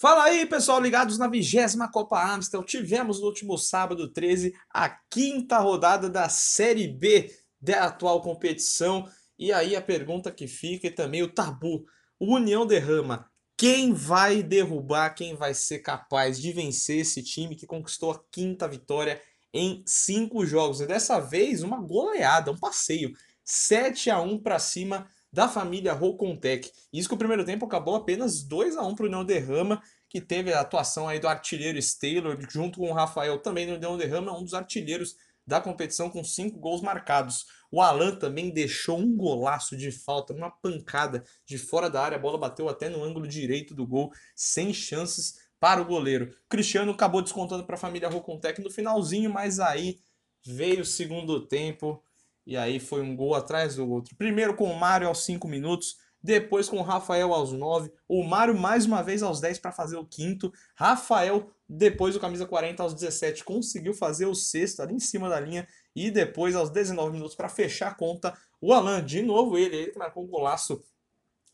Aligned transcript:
Fala 0.00 0.22
aí, 0.22 0.46
pessoal, 0.46 0.80
ligados 0.80 1.18
na 1.18 1.26
vigésima 1.26 1.90
Copa 1.90 2.24
Amstel. 2.24 2.62
Tivemos 2.62 3.18
no 3.18 3.26
último 3.26 3.58
sábado 3.58 4.06
13 4.08 4.54
a 4.70 4.88
quinta 4.88 5.58
rodada 5.58 6.08
da 6.08 6.28
Série 6.28 6.86
B 6.86 7.36
da 7.60 7.86
atual 7.86 8.22
competição. 8.22 9.10
E 9.36 9.52
aí 9.52 9.74
a 9.74 9.82
pergunta 9.82 10.30
que 10.30 10.46
fica 10.46 10.86
e 10.86 10.92
também 10.92 11.24
o 11.24 11.34
tabu. 11.34 11.84
O 12.16 12.36
União 12.36 12.64
derrama. 12.64 13.28
Quem 13.56 13.92
vai 13.92 14.40
derrubar, 14.40 15.16
quem 15.16 15.34
vai 15.34 15.52
ser 15.52 15.80
capaz 15.80 16.40
de 16.40 16.52
vencer 16.52 17.00
esse 17.00 17.20
time 17.20 17.56
que 17.56 17.66
conquistou 17.66 18.12
a 18.12 18.22
quinta 18.30 18.68
vitória 18.68 19.20
em 19.52 19.82
cinco 19.84 20.46
jogos? 20.46 20.80
E 20.80 20.86
dessa 20.86 21.18
vez, 21.18 21.64
uma 21.64 21.80
goleada, 21.80 22.52
um 22.52 22.56
passeio. 22.56 23.12
7 23.44 24.10
a 24.10 24.20
1 24.20 24.38
para 24.38 24.60
cima 24.60 25.10
da 25.38 25.46
família 25.46 25.92
Rocontec. 25.92 26.68
Isso 26.92 27.08
que 27.08 27.14
o 27.14 27.18
primeiro 27.18 27.44
tempo 27.44 27.64
acabou 27.64 27.94
apenas 27.94 28.42
2 28.42 28.76
a 28.76 28.82
1 28.82 28.96
para 28.96 29.04
o 29.04 29.06
União 29.06 29.24
Derrama, 29.24 29.80
que 30.08 30.20
teve 30.20 30.52
a 30.52 30.58
atuação 30.58 31.06
aí 31.06 31.20
do 31.20 31.28
artilheiro 31.28 31.78
Taylor, 32.00 32.36
junto 32.50 32.80
com 32.80 32.90
o 32.90 32.92
Rafael, 32.92 33.38
também 33.38 33.64
no 33.64 33.76
União 33.76 33.96
Derrama, 33.96 34.36
um 34.36 34.42
dos 34.42 34.52
artilheiros 34.52 35.14
da 35.46 35.60
competição 35.60 36.10
com 36.10 36.24
cinco 36.24 36.58
gols 36.58 36.80
marcados. 36.80 37.46
O 37.70 37.80
Alan 37.80 38.16
também 38.16 38.50
deixou 38.50 38.98
um 38.98 39.16
golaço 39.16 39.76
de 39.76 39.92
falta, 39.92 40.34
uma 40.34 40.50
pancada 40.50 41.22
de 41.46 41.56
fora 41.56 41.88
da 41.88 42.02
área, 42.02 42.16
a 42.16 42.20
bola 42.20 42.36
bateu 42.36 42.68
até 42.68 42.88
no 42.88 43.04
ângulo 43.04 43.28
direito 43.28 43.76
do 43.76 43.86
gol, 43.86 44.10
sem 44.34 44.74
chances 44.74 45.38
para 45.60 45.80
o 45.80 45.84
goleiro. 45.84 46.34
Cristiano 46.48 46.90
acabou 46.90 47.22
descontando 47.22 47.62
para 47.62 47.76
a 47.76 47.78
família 47.78 48.08
Rocontec 48.08 48.60
no 48.60 48.72
finalzinho, 48.72 49.32
mas 49.32 49.60
aí 49.60 50.00
veio 50.44 50.80
o 50.80 50.84
segundo 50.84 51.46
tempo, 51.46 52.02
e 52.48 52.56
aí 52.56 52.80
foi 52.80 53.02
um 53.02 53.14
gol 53.14 53.34
atrás 53.34 53.76
do 53.76 53.86
outro. 53.86 54.16
Primeiro 54.16 54.56
com 54.56 54.72
o 54.72 54.74
Mário 54.74 55.06
aos 55.06 55.22
5 55.22 55.46
minutos, 55.46 55.98
depois 56.22 56.66
com 56.66 56.78
o 56.78 56.82
Rafael 56.82 57.34
aos 57.34 57.52
9, 57.52 57.92
o 58.08 58.24
Mário 58.24 58.58
mais 58.58 58.86
uma 58.86 59.02
vez 59.02 59.22
aos 59.22 59.38
10 59.38 59.58
para 59.58 59.70
fazer 59.70 59.98
o 59.98 60.06
quinto, 60.06 60.50
Rafael 60.74 61.52
depois 61.68 62.14
do 62.14 62.20
camisa 62.20 62.46
40 62.46 62.82
aos 62.82 62.94
17 62.94 63.44
conseguiu 63.44 63.92
fazer 63.92 64.24
o 64.24 64.34
sexto 64.34 64.80
ali 64.80 64.94
em 64.94 64.98
cima 64.98 65.28
da 65.28 65.38
linha 65.38 65.68
e 65.94 66.10
depois 66.10 66.56
aos 66.56 66.70
19 66.70 67.12
minutos 67.12 67.36
para 67.36 67.50
fechar 67.50 67.88
a 67.88 67.94
conta, 67.94 68.34
o 68.62 68.72
Alan, 68.72 69.04
de 69.04 69.20
novo 69.20 69.58
ele, 69.58 69.76
ele 69.76 69.92
que 69.92 69.98
marcou 69.98 70.24
um 70.24 70.28
golaço 70.28 70.82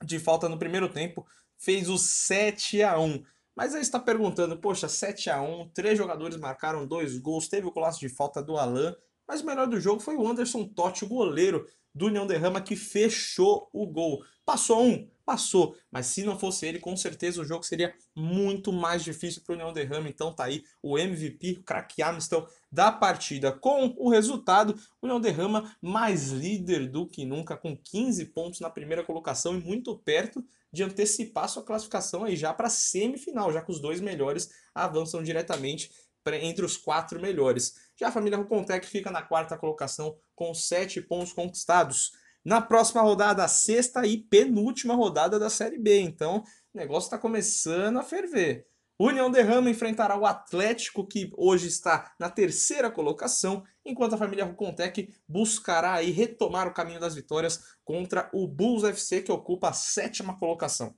de 0.05 0.21
falta 0.21 0.49
no 0.49 0.61
primeiro 0.61 0.89
tempo, 0.89 1.27
fez 1.59 1.89
o 1.89 1.99
7 1.99 2.85
a 2.85 3.01
1. 3.01 3.21
Mas 3.57 3.75
aí 3.75 3.81
está 3.81 3.99
perguntando, 3.99 4.57
poxa, 4.57 4.89
7 4.89 5.29
a 5.29 5.43
1, 5.43 5.71
três 5.71 5.99
jogadores 5.99 6.37
marcaram 6.37 6.87
dois 6.87 7.19
gols, 7.19 7.49
teve 7.49 7.67
o 7.67 7.73
golaço 7.73 7.99
de 7.99 8.09
falta 8.09 8.41
do 8.41 8.57
Alan, 8.57 8.95
mas 9.27 9.41
o 9.41 9.47
melhor 9.47 9.67
do 9.67 9.81
jogo 9.81 10.01
foi 10.01 10.17
o 10.17 10.27
Anderson 10.27 10.65
Totti, 10.65 11.05
o 11.05 11.09
goleiro 11.09 11.67
do 11.95 12.07
União 12.07 12.27
Derrama, 12.27 12.61
que 12.61 12.75
fechou 12.75 13.69
o 13.73 13.87
gol. 13.87 14.25
Passou 14.45 14.83
um? 14.83 15.09
Passou. 15.25 15.77
Mas 15.91 16.07
se 16.07 16.23
não 16.23 16.39
fosse 16.39 16.67
ele, 16.67 16.79
com 16.79 16.95
certeza 16.97 17.41
o 17.41 17.45
jogo 17.45 17.65
seria 17.65 17.95
muito 18.15 18.73
mais 18.73 19.03
difícil 19.03 19.43
para 19.43 19.53
o 19.53 19.55
União 19.55 19.73
Derrama. 19.73 20.09
Então 20.09 20.35
tá 20.35 20.45
aí 20.45 20.65
o 20.83 20.99
MVP, 20.99 21.59
o 21.61 21.63
craque 21.63 22.03
Amistel 22.03 22.47
da 22.71 22.93
partida. 22.93 23.53
Com 23.53 23.95
o 23.97 24.11
resultado, 24.11 24.75
o 25.01 25.07
União 25.07 25.21
Derrama 25.21 25.75
mais 25.81 26.31
líder 26.31 26.91
do 26.91 27.07
que 27.07 27.25
nunca, 27.25 27.57
com 27.57 27.77
15 27.77 28.27
pontos 28.27 28.61
na 28.61 28.69
primeira 28.69 29.05
colocação 29.05 29.57
e 29.57 29.61
muito 29.61 29.97
perto 29.97 30.45
de 30.71 30.83
antecipar 30.83 31.49
sua 31.49 31.63
classificação 31.63 32.25
aí 32.25 32.35
já 32.35 32.53
para 32.53 32.67
a 32.67 32.71
semifinal, 32.71 33.53
já 33.53 33.63
que 33.63 33.71
os 33.71 33.81
dois 33.81 34.01
melhores 34.01 34.51
avançam 34.75 35.23
diretamente 35.23 35.91
entre 36.33 36.65
os 36.65 36.77
quatro 36.77 37.21
melhores. 37.21 37.75
Já 37.99 38.09
a 38.09 38.13
família 38.13 38.39
Rucontec 38.39 38.87
fica 38.87 39.11
na 39.11 39.23
quarta 39.23 39.57
colocação 39.57 40.17
com 40.35 40.53
sete 40.53 41.01
pontos 41.01 41.33
conquistados. 41.33 42.13
Na 42.45 42.61
próxima 42.61 43.01
rodada, 43.03 43.47
sexta 43.49 44.07
e 44.07 44.19
penúltima 44.19 44.95
rodada 44.95 45.39
da 45.39 45.49
Série 45.49 45.79
B. 45.79 46.01
Então, 46.01 46.45
o 46.75 46.79
negócio 46.79 47.07
está 47.07 47.17
começando 47.19 47.99
a 47.99 48.03
ferver. 48.03 48.67
União 48.99 49.31
Derrama 49.31 49.71
enfrentará 49.71 50.17
o 50.17 50.27
Atlético, 50.27 51.07
que 51.07 51.33
hoje 51.37 51.67
está 51.67 52.13
na 52.19 52.31
terceira 52.31 52.91
colocação, 52.91 53.65
enquanto 53.85 54.15
a 54.15 54.19
família 54.19 54.45
Rucontec 54.45 55.13
buscará 55.27 55.95
aí 55.95 56.11
retomar 56.11 56.69
o 56.69 56.75
caminho 56.75 57.01
das 57.01 57.15
vitórias 57.15 57.61
contra 57.85 58.31
o 58.33 58.47
Bulls 58.47 58.85
FC, 58.85 59.23
que 59.23 59.33
ocupa 59.33 59.71
a 59.71 59.73
sétima 59.73 60.39
colocação. 60.39 60.95